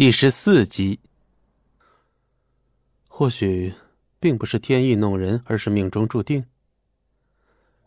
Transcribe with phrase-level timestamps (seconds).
[0.00, 0.98] 第十四集。
[3.06, 3.74] 或许
[4.18, 6.46] 并不是天意弄人，而是命中注定。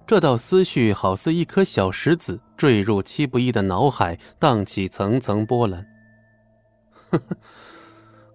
[0.06, 5.84] 这道思绪好似一颗小石子坠入戚不义的脑海，荡起层层波澜。
[7.10, 7.38] 呵呵，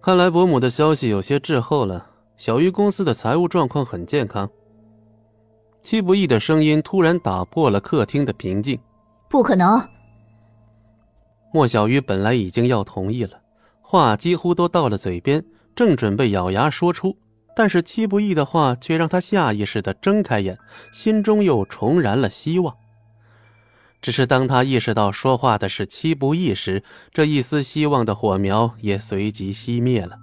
[0.01, 2.05] 看来伯母的消息有些滞后了。
[2.35, 4.49] 小鱼公司的财务状况很健康。
[5.81, 8.77] 戚不义的声音突然打破了客厅的平静。
[9.29, 9.81] 不可能！
[11.53, 13.39] 莫小鱼本来已经要同意了。
[13.91, 15.43] 话几乎都到了嘴边，
[15.75, 17.17] 正准备咬牙说出，
[17.55, 20.59] 但是戚不义的话却让他下意识的睁开眼，
[20.93, 22.75] 心中又重燃了希望。
[23.99, 30.19] 只是当他意识到说话的是戚不义时，这一丝希望的火苗也随即熄灭了。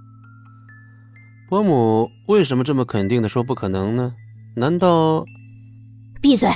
[1.49, 4.15] 伯母为什么这么肯定的说不可能呢？
[4.55, 5.25] 难道？
[6.23, 6.49] 闭嘴！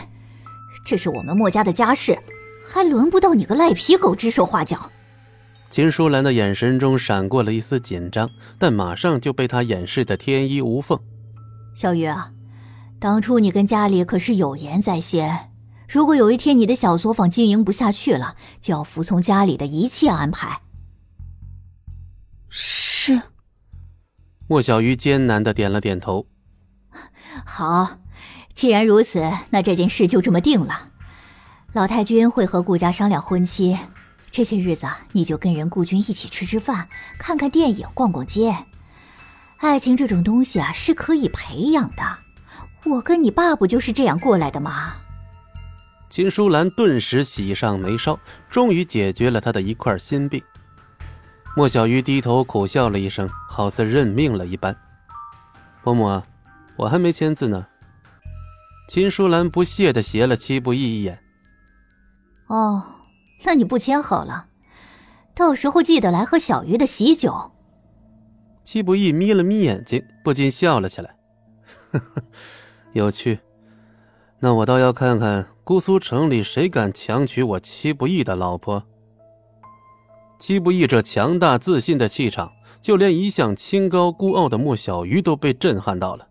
[0.84, 2.16] 这是我们墨家的家事，
[2.64, 4.92] 还轮不到你个赖皮狗指手画脚。
[5.70, 10.98] 秦淑兰的眼神中闪过了一丝紧张，但马上就被他掩饰的天衣无缝。
[11.76, 12.32] 小鱼啊，
[12.98, 15.52] 当初你跟家里可是有言在先，
[15.88, 20.60] 如果有一天你的小作坊经营不下去了，就要服从家里的一切安排。
[22.48, 23.22] 是。
[24.48, 26.26] 莫小鱼艰难的点了点头。
[27.46, 28.00] 好，
[28.52, 30.90] 既然如此，那这件事就这么定了。
[31.72, 33.78] 老太君会和顾家商量婚期。
[34.30, 38.54] 这些日子，你就跟人顾军一起吃吃饭，看看电影，逛逛街。
[39.58, 42.02] 爱情这种东西啊，是可以培养的。
[42.84, 44.94] 我跟你爸不就是这样过来的吗？
[46.08, 50.42] 秦淑兰顿时喜上眉梢，终于解决了她的一块心病。
[51.56, 54.74] 莫小鱼低头苦笑了一声，好似认命了一般。
[55.82, 56.22] 伯母，
[56.76, 57.66] 我还没签字呢。
[58.88, 61.22] 秦淑兰不屑的斜了戚不义一眼。
[62.46, 62.82] 哦。
[63.44, 64.48] 那你不签好了，
[65.34, 67.52] 到时候记得来喝小鱼的喜酒。
[68.62, 71.16] 戚不义眯了眯眼睛，不禁笑了起来，
[71.90, 72.22] 呵呵，
[72.92, 73.40] 有趣。
[74.38, 78.82] 那我倒要看看姑苏城里谁敢强娶我戚不义的老婆。
[80.38, 86.26] 戚不义这强大自信的气场，就连一向清高孤傲的莫小鱼都被震撼到了。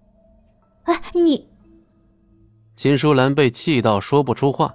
[0.84, 1.48] 哎，你！
[2.76, 4.74] 秦淑兰被气到说不出话。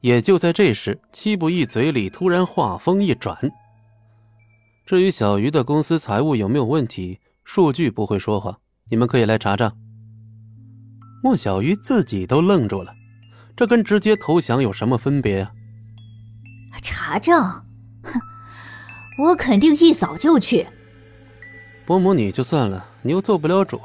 [0.00, 3.36] 也就在这时，戚不义嘴里突然话锋一转
[4.86, 8.56] ：“至于小鱼的公司财务有没有问题，数据不会说谎，
[8.90, 9.76] 你们可以来查账。”
[11.20, 12.94] 莫小鱼自己都愣住了，
[13.56, 15.50] 这跟直接投降有什么分别啊？
[16.80, 17.66] 查账？
[18.04, 18.20] 哼，
[19.18, 20.64] 我肯定一早就去。
[21.84, 23.80] 伯母你就算了，你又做不了主，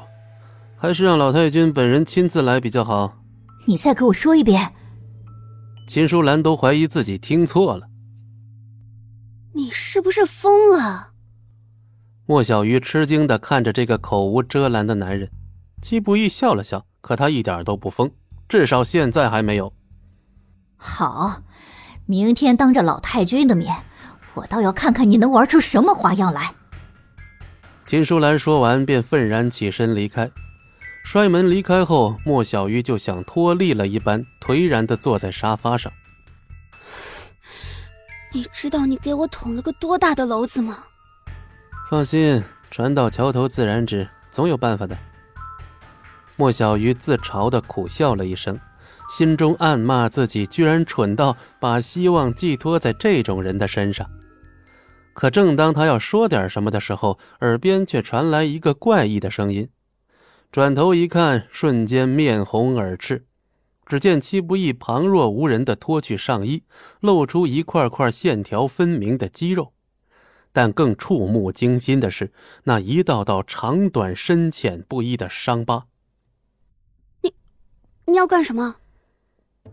[0.76, 3.18] 还是让老太君本人亲自来比较好。
[3.66, 4.72] 你再给我说一遍。
[5.86, 7.88] 秦淑兰都怀疑自己听错了。
[9.52, 11.10] 你是不是疯了？
[12.26, 15.30] 莫小鱼吃惊的看着这个口无遮拦的男人，
[15.82, 18.10] 戚不义笑了笑，可他一点都不疯，
[18.48, 19.72] 至少现在还没有。
[20.76, 21.42] 好，
[22.06, 23.76] 明天当着老太君的面，
[24.32, 26.54] 我倒要看看你能玩出什么花样来。
[27.86, 30.30] 秦淑兰说完，便愤然起身离开。
[31.04, 35.92] 摔门离开后，莫小鱼就像脱力了一般，颓然的坐在沙发上。
[38.32, 40.78] 你知道你给我捅了个多大的篓子吗？
[41.88, 44.98] 放心，船到桥头自然直，总有办法的。
[46.34, 48.58] 莫小鱼自嘲的苦笑了一声，
[49.08, 54.10] 心中暗骂自己居然蠢到把希望寄托在这种人的身上。
[55.12, 59.68] 可正当他要说点什么的时候，耳边却传来一个怪异的声音。
[60.54, 63.26] 转头一看，瞬间面红耳赤。
[63.86, 66.62] 只见戚不义旁若无人地脱去上衣，
[67.00, 69.72] 露出一块块线条分明的肌肉。
[70.52, 72.32] 但更触目惊心的是，
[72.62, 75.86] 那一道道长短深浅不一的伤疤。
[77.22, 77.34] 你，
[78.06, 78.76] 你要干什么？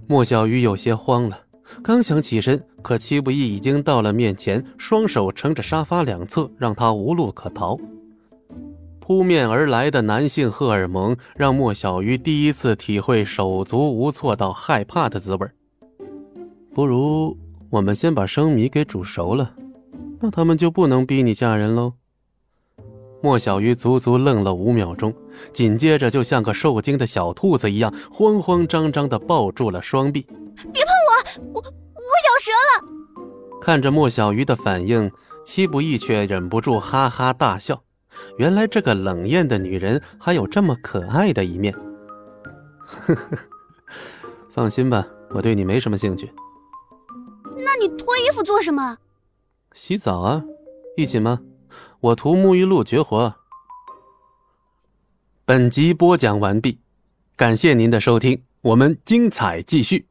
[0.08, 1.46] 莫小鱼有些慌了，
[1.84, 7.78] 刚想起身，可戚不义已经到了面前，双手撑着沙发两侧，让他无路可逃。
[9.01, 15.50] 扑面而来的男性荷尔蒙，让莫小鱼第一次体会手足无措到害怕的滋味
[16.74, 17.36] 不如
[17.71, 19.53] 我们先把生米给煮熟了，
[20.21, 21.94] 那他们就不能逼你嫁人喽。
[23.21, 25.13] 莫小鱼足足愣了五秒钟，
[25.51, 30.21] 紧接着就像个受惊的小兔子一样，慌慌张张的抱住了双臂。
[30.21, 33.59] 别碰我，我我咬舌了。
[33.59, 35.12] 看着莫小鱼的反应，
[35.44, 37.81] 戚不义却忍不住哈哈大笑。
[38.38, 41.74] 原来这个冷艳的女人还有这么可爱的一面。
[42.86, 43.38] 呵呵，
[44.50, 46.31] 放心吧，我对你没什么兴趣。
[47.58, 48.98] 那你脱衣服做什么？
[49.74, 50.44] 洗澡啊，
[50.98, 51.40] 一起吗？
[52.02, 53.34] 我涂沐浴露绝活。
[55.46, 56.80] 本集播讲完毕，
[57.36, 60.11] 感谢您的收听，我们精彩继续。